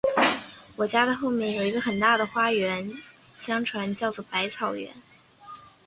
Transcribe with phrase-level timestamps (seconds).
[0.77, 4.95] 我家的后面有一个很大的园，相传叫作百草园